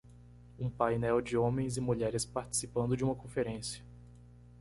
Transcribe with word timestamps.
Um 0.59 0.67
painel 0.67 1.21
de 1.21 1.37
homens 1.37 1.77
e 1.77 1.79
mulheres 1.79 2.25
participando 2.25 2.97
de 2.97 3.03
uma 3.03 3.13
conferência. 3.13 3.85